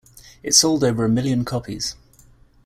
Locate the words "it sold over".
0.41-1.05